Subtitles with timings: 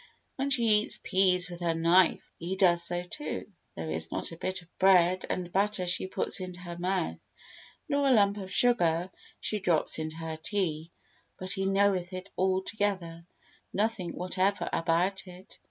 [0.35, 4.35] When she eats peas with her knife, he does so too; there is not a
[4.35, 7.23] bit of bread and butter she puts into her mouth,
[7.87, 10.89] nor a lump of sugar she drops into her tea,
[11.37, 13.27] but he knoweth it altogether, though he knows
[13.75, 15.59] nothing whatever about it.